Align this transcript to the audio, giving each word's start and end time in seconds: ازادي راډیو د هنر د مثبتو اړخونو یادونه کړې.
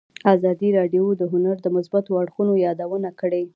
ازادي 0.35 0.69
راډیو 0.79 1.05
د 1.15 1.21
هنر 1.31 1.55
د 1.61 1.67
مثبتو 1.75 2.11
اړخونو 2.21 2.53
یادونه 2.65 3.09
کړې. 3.19 3.43